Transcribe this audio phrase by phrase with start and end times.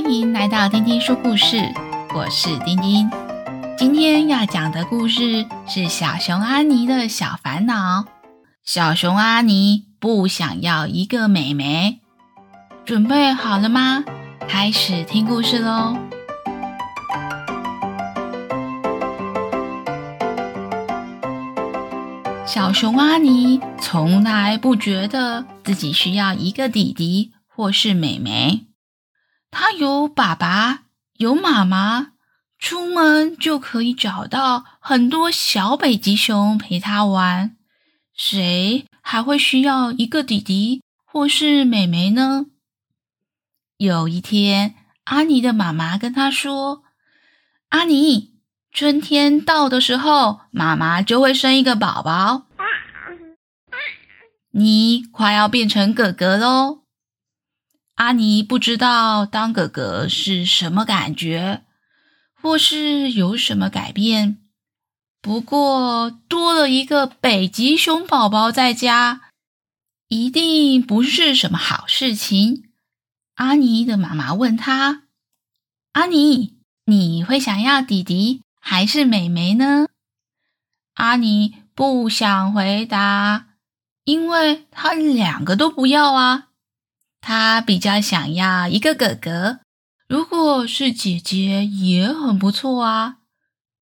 [0.00, 1.56] 欢迎来到丁丁说故事，
[2.14, 3.10] 我是丁丁。
[3.76, 8.04] 今天要讲的故事是小熊阿妮的小烦恼。
[8.62, 11.98] 小熊阿妮不想要一个妹妹，
[12.84, 14.04] 准备好了吗？
[14.46, 15.96] 开始听故事喽。
[22.46, 28.67] 小熊阿妮从来不觉得自己需要一个弟弟或是妹妹。
[29.50, 30.84] 他有爸爸，
[31.14, 32.12] 有妈妈，
[32.58, 37.56] 出门就可以找到很多小北极熊陪他玩。
[38.14, 42.46] 谁还会需要一个弟弟或是妹妹呢？
[43.76, 44.74] 有一天，
[45.04, 46.82] 阿尼的妈妈跟他说
[47.70, 48.34] ：“阿尼，
[48.72, 52.46] 春天到的时候，妈妈就会生一个宝宝，
[54.50, 56.82] 你快要变成哥哥喽。”
[57.98, 61.64] 阿尼不知道当哥哥是什么感觉，
[62.40, 64.38] 或是有什么改变。
[65.20, 69.22] 不过多了一个北极熊宝宝在家，
[70.06, 72.70] 一定不是什么好事情。
[73.34, 75.02] 阿尼的妈妈问他
[75.94, 79.88] ：“阿尼，你会想要弟弟还是妹妹呢？”
[80.94, 83.48] 阿尼不想回答，
[84.04, 86.47] 因为他两个都不要啊。
[87.28, 89.60] 他比较想要一个哥哥，
[90.08, 93.16] 如果是姐姐也很不错啊，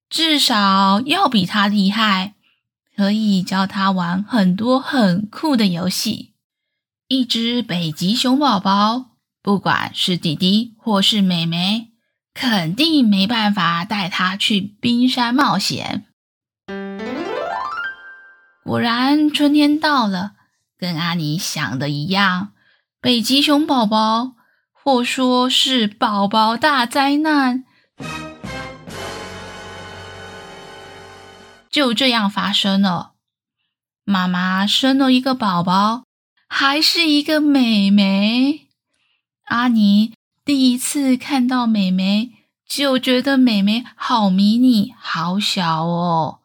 [0.09, 2.33] 至少要比他厉害，
[2.93, 6.33] 可以教他玩很多很酷的游戏。
[7.07, 11.91] 一只北极熊宝宝，不管是弟弟或是妹妹，
[12.33, 16.03] 肯定没办法带他去冰山冒险。
[18.65, 20.33] 果然，春天到了，
[20.77, 22.51] 跟阿尼想的一样。
[22.99, 24.33] 北极熊宝宝，
[24.73, 27.63] 或说是宝宝大灾难，
[31.69, 33.11] 就这样发生了。
[34.03, 36.05] 妈妈生了一个宝宝，
[36.47, 38.67] 还是一个美眉。
[39.45, 42.31] 阿尼第一次看到美眉，
[42.67, 46.39] 就觉得美眉好迷你，好小哦，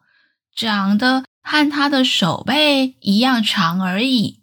[0.55, 4.42] 长得和她的手背一样长而已。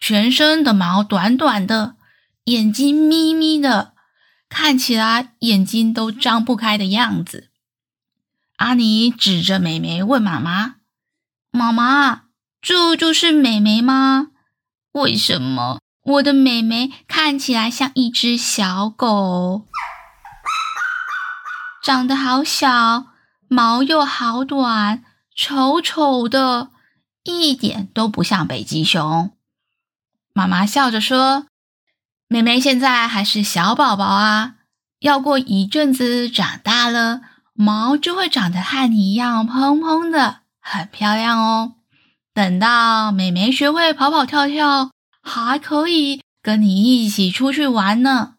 [0.00, 1.96] 全身的毛短短的，
[2.44, 3.92] 眼睛眯眯的，
[4.48, 7.50] 看起来眼睛都张不开的样子。
[8.56, 10.76] 阿尼指着美眉问妈妈
[11.52, 12.22] ：“妈妈，
[12.60, 14.28] 这就是美眉吗？
[14.92, 19.66] 为什么我的美眉看起来像一只小狗，
[21.82, 23.06] 长得好小，
[23.48, 25.04] 毛又好短，
[25.36, 26.70] 丑丑的，
[27.22, 29.32] 一点都不像北极熊？”
[30.40, 31.44] 妈妈笑着说
[32.26, 34.54] ：“妹妹现在还是小宝宝啊，
[35.00, 37.20] 要过一阵子长大了，
[37.52, 41.74] 毛就会长得和你一样蓬蓬的，很漂亮哦。
[42.32, 44.90] 等到妹妹学会跑跑跳跳，
[45.22, 48.36] 还可以跟你一起出去玩呢。”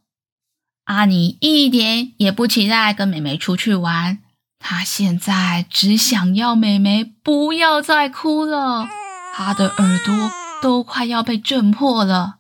[0.85, 4.17] 阿尼一点也不期待跟妹妹出去玩，
[4.57, 8.87] 他现在只想要妹妹不要再哭了，
[9.35, 10.40] 他的耳朵。
[10.61, 12.35] 都快要被震破了。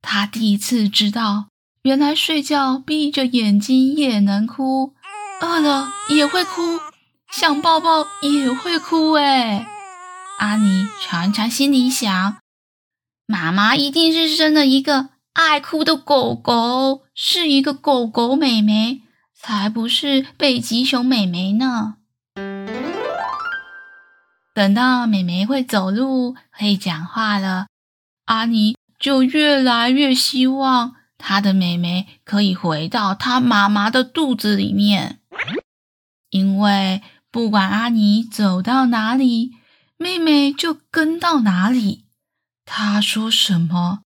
[0.00, 1.46] 他第一次知道，
[1.82, 4.94] 原来睡觉闭着眼睛也能哭，
[5.40, 6.78] 饿了也会哭，
[7.30, 9.12] 想抱抱也会哭。
[9.12, 9.66] 哎，
[10.38, 12.38] 阿尼常常心里想，
[13.26, 19.02] 妈妈一定是生了一个爱哭的狗狗，是一个狗狗妹妹，
[19.34, 21.94] 才不是北极熊妹妹呢。
[24.54, 27.68] 等到妹妹会走路、会讲话了，
[28.26, 35.20] 阿尼就越来越希望她的妹妹可以回到她妈妈的肚子里面，
[36.28, 39.52] 因为不管阿尼走到哪里，
[39.96, 42.04] 妹妹就跟到哪里。
[42.66, 44.02] 她说什么，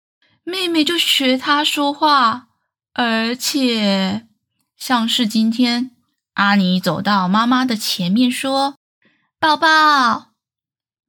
[0.42, 2.48] 妹妹就学她说话，
[2.94, 4.26] 而且
[4.74, 5.90] 像是今天，
[6.34, 8.76] 阿尼走到妈妈的前面说
[9.38, 10.28] ：“宝宝。”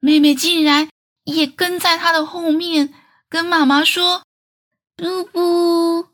[0.02, 0.90] 妹妹竟然
[1.24, 2.94] 也跟在她的后面，
[3.30, 4.24] 跟妈妈说
[4.98, 6.10] ：“不不。”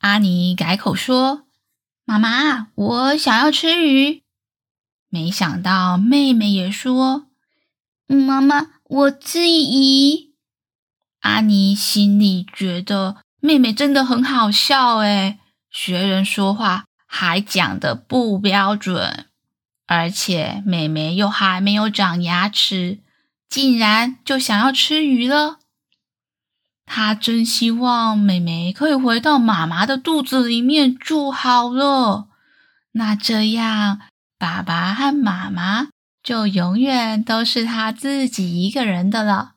[0.00, 1.46] 阿尼改口说
[2.04, 4.22] ：“妈妈，我想要吃鱼。”
[5.08, 7.28] 没想到妹妹也说
[8.06, 10.34] ：“妈妈，我吃鱼。”
[11.20, 15.38] 阿尼心里觉得妹妹真的很好笑，诶，
[15.70, 19.26] 学人说话还讲得不标准，
[19.86, 23.00] 而且妹妹又还没有长牙齿。
[23.48, 25.58] 竟然就想要吃鱼了。
[26.86, 32.28] 他真希望妹妹可以回到妈妈的肚子里面住好了。
[32.92, 34.00] 那这样，
[34.38, 35.88] 爸爸和妈妈
[36.22, 39.54] 就永远都是他自己一个人的了。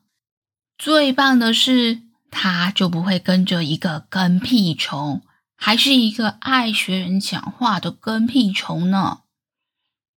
[0.78, 5.22] 最棒的是，他就不会跟着一个跟屁虫，
[5.56, 9.20] 还是一个爱学人讲话的跟屁虫呢。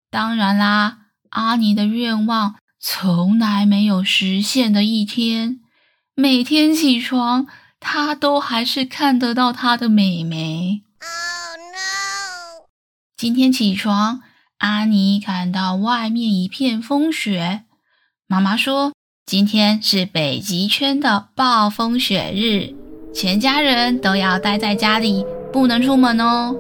[0.10, 5.60] 当然啦，阿尼的愿望从来没有实现的一天。
[6.16, 7.46] 每天起床，
[7.80, 10.82] 他都还是看得到他的妹妹。
[13.16, 14.24] 今天起床，
[14.58, 17.66] 阿尼看到外面一片风雪。
[18.26, 18.94] 妈妈说，
[19.28, 22.74] 今天是北极圈的暴风雪日，
[23.14, 25.24] 全家人都要待在家里，
[25.54, 26.56] 不能出门哦。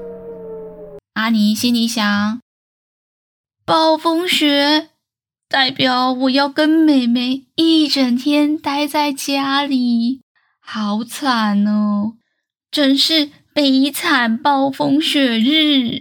[1.13, 2.39] 阿尼心里想：
[3.65, 4.90] 暴风雪
[5.51, 10.21] 代表我要跟妹妹一整天待在家里，
[10.62, 12.13] 好惨哦！
[12.71, 16.00] 真是悲惨暴风雪日。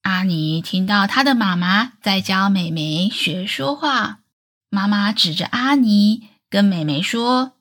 [0.00, 4.20] 阿尼听到他的妈妈在教妹妹学说话，
[4.70, 7.52] 妈妈指着阿尼跟妹妹说：“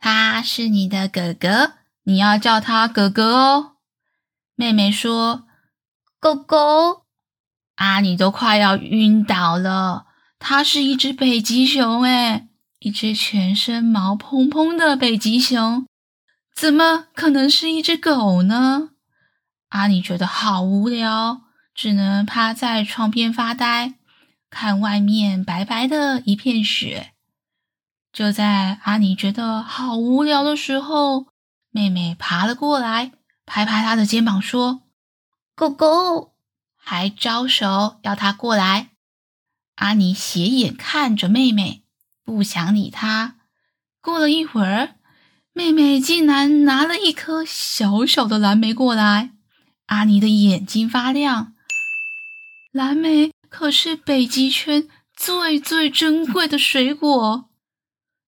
[0.00, 3.76] 他是你的哥哥，你要叫他哥哥哦。”
[4.56, 5.44] 妹妹说
[6.18, 7.04] ：“狗狗。”
[7.76, 10.05] 阿尼都快要晕倒了。
[10.38, 12.48] 它是一只北极熊，诶，
[12.78, 15.86] 一只全身毛蓬蓬的北极熊，
[16.54, 18.90] 怎么可能是一只狗呢？
[19.70, 21.42] 阿尼觉得好无聊。
[21.74, 23.96] 只能趴在窗边发呆，
[24.48, 27.12] 看外面白白的一片雪。
[28.10, 31.26] 就在阿尼觉得好无聊的时候，
[31.70, 33.12] 妹妹爬了过来，
[33.44, 34.84] 拍拍他的肩膀说
[35.54, 36.32] ：“狗狗！”
[36.80, 38.92] 还招手要他过来。
[39.86, 41.84] 阿尼斜眼看着妹妹，
[42.24, 43.36] 不想理她。
[44.02, 44.96] 过了一会儿，
[45.52, 49.30] 妹妹竟然拿了一颗小小的蓝莓过来。
[49.86, 51.54] 阿尼的眼睛发亮。
[52.72, 57.48] 蓝莓可是北极圈最最珍贵的水果。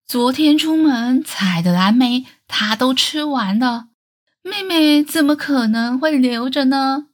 [0.06, 3.88] 昨天出门采的蓝莓，他都吃完了。
[4.44, 7.08] 妹妹怎么可能会留着呢？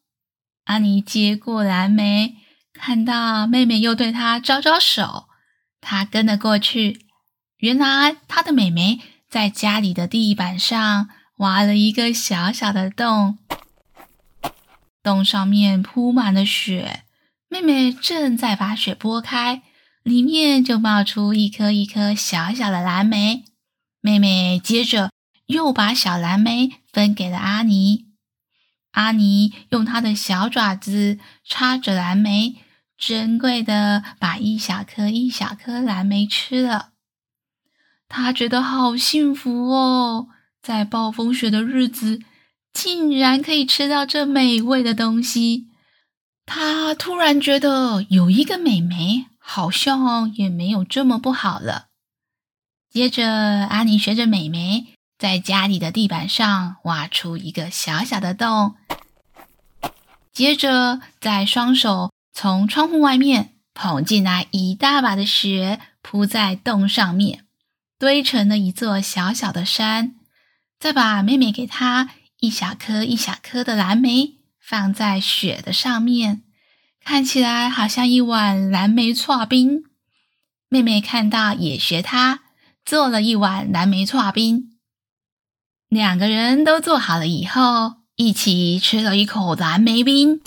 [0.64, 2.36] 阿尼接过蓝莓，
[2.86, 5.24] 看到妹妹又对他招招手，
[5.80, 7.06] 他跟了过去。
[7.56, 11.08] 原来他的妹妹在家里的地板上
[11.38, 13.38] 挖了一个小小的洞，
[15.02, 17.04] 洞上面铺满了雪。
[17.48, 19.62] 妹妹正在把雪拨开，
[20.02, 23.46] 里面就冒出一颗一颗小小的蓝莓。
[24.02, 25.10] 妹妹接着
[25.46, 28.08] 又把小蓝莓分给了阿尼。
[28.90, 32.56] 阿尼用他的小爪子插着蓝莓，
[32.96, 36.90] 珍贵的把一小颗一小颗蓝莓吃了。
[38.08, 40.28] 他觉得好幸福哦，
[40.62, 42.20] 在暴风雪的日子，
[42.72, 45.68] 竟然可以吃到这美味的东西。
[46.46, 51.86] 他突然觉得有一个美眉好像也没有这么不好了。
[52.90, 54.86] 接着，阿尼学着美眉
[55.18, 58.76] 在家里的地板上挖出一个小小的洞，
[60.32, 67.44] 接着在双手从窗户外面捧进来一大把的雪，铺在洞上面，
[67.98, 70.16] 堆成了一座小小的山。
[70.78, 72.10] 再把妹妹给她
[72.40, 74.34] 一小颗一小颗的蓝莓。
[74.66, 76.42] 放在雪的上面，
[77.04, 79.84] 看起来好像一碗蓝莓剉冰。
[80.70, 82.44] 妹妹看到也学她
[82.82, 84.70] 做了一碗蓝莓剉冰。
[85.90, 90.40] 两个人都做好了以后，一起吃了一口蓝莓冰。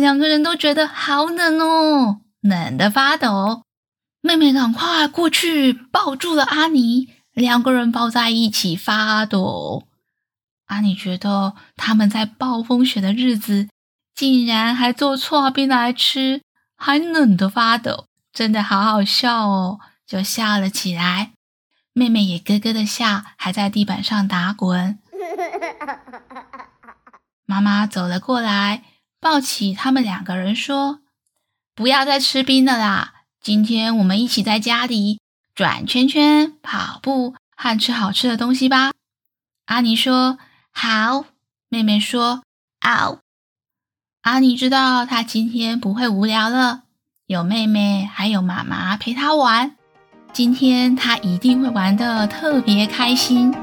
[0.00, 3.62] 两个人都觉得好冷哦，冷得发抖。
[4.20, 9.86] 妹妹赶快过去抱住了阿尼，两个人抱在一起发抖。
[10.66, 13.68] 阿尼觉得他们在暴风雪的日子，
[14.14, 16.42] 竟然还做错冰来吃，
[16.76, 21.32] 还冷得发抖，真的好好笑哦，就笑了起来。
[21.92, 24.98] 妹妹也咯咯的笑，还在地板上打滚。
[27.46, 28.82] 妈妈走了过来，
[29.20, 31.00] 抱起他们两个人说
[31.74, 35.20] ：“不要再吃冰的啦，今天我们一起在家里
[35.54, 38.92] 转圈圈、跑步和吃好吃的东西吧。”
[39.66, 40.38] 阿尼说。
[40.78, 41.24] 好，
[41.70, 42.42] 妹妹说
[42.84, 43.20] ：“嗷。”
[44.20, 46.82] 阿尼知道他今天不会无聊了，
[47.26, 49.74] 有妹妹还有妈妈陪他玩，
[50.34, 53.54] 今天他一定会玩的特别开心。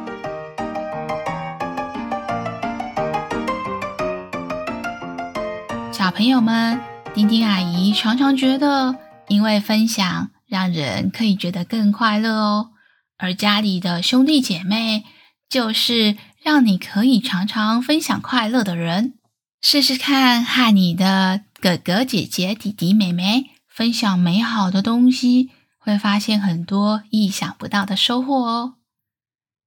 [6.16, 6.80] 朋友们，
[7.16, 8.96] 丁丁阿姨常常觉得，
[9.30, 12.70] 因为分享让人可以觉得更快乐哦。
[13.18, 15.06] 而家里的兄弟姐妹
[15.50, 19.16] 就是让你可以常常分享快乐的人。
[19.60, 28.76] 试试看和你的哥哥姐姐、弟弟妹妹分享美好的东西，会发现很多意想不到的收获哦。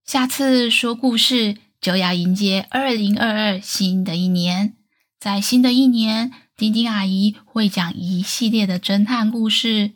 [0.05, 4.76] 下次说故事就要迎接二零二二新的一年，
[5.18, 9.92] 在新的一年，丁丁阿姨会讲一系列的侦探故事，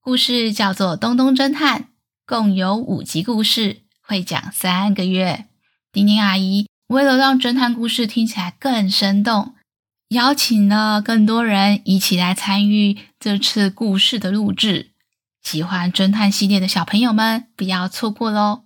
[0.00, 1.80] 故事叫做《东东侦探》，
[2.26, 5.46] 共有五集故事，会讲三个月。
[5.90, 6.66] 丁丁阿姨。
[6.88, 9.54] 为了让侦探故事听起来更生动，
[10.08, 14.90] 邀请了更多人一起来参与这次故事的录制。
[15.42, 18.64] 喜欢侦探系列的小朋友们，不要错过喽！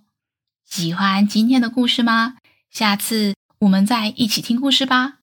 [0.65, 2.35] 喜欢今天的故事吗？
[2.69, 5.19] 下次我们再一起听故事吧。